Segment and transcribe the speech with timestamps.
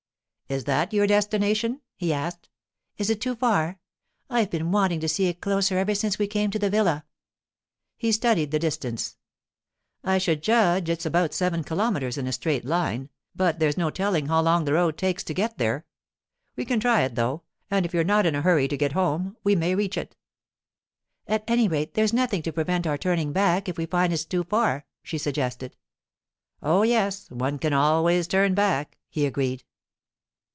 [0.49, 2.49] 'Is that your destination?' he asked.
[2.97, 3.79] 'Is it too far?
[4.29, 7.05] I've been wanting to see it closer ever since we came to the villa.'
[7.95, 9.15] He studied the distance.
[10.03, 14.25] 'I should judge it's about seven kilometres in a straight line, but there's no telling
[14.27, 15.85] how long the road takes to get there.
[16.57, 19.37] We can try it, though; and if you're not in a hurry to get home,
[19.45, 20.17] we may reach it.'
[21.27, 24.43] 'At any rate, there's nothing to prevent our turning back if we find it's too
[24.43, 25.77] far,' she suggested.
[26.61, 29.63] 'Oh, yes; one can always turn back,' he agreed.